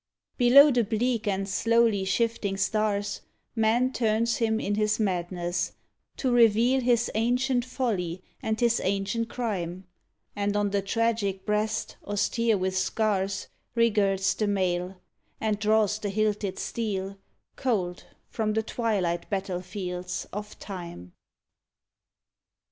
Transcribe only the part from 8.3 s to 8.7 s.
and